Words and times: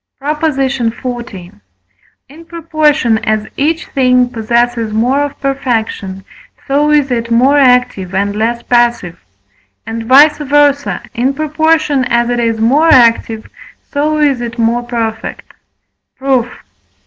PROP. 0.17 0.41
XL. 0.53 1.35
In 2.27 2.45
proportion 2.47 3.19
as 3.19 3.45
each 3.55 3.85
thing 3.85 4.29
possesses 4.29 4.91
more 4.91 5.19
of 5.19 5.39
perfection, 5.39 6.25
so 6.67 6.89
is 6.89 7.11
it 7.11 7.29
more 7.29 7.59
active, 7.59 8.15
and 8.15 8.35
less 8.35 8.63
passive; 8.63 9.23
and, 9.85 10.03
vice 10.05 10.39
versâ, 10.39 11.05
in 11.13 11.35
proportion 11.35 12.03
as 12.05 12.31
it 12.31 12.39
is 12.39 12.59
more 12.59 12.89
active, 12.91 13.47
so 13.91 14.17
is 14.17 14.41
it 14.41 14.57
more 14.57 14.81
perfect. 14.81 15.53
Proof. 16.17 16.49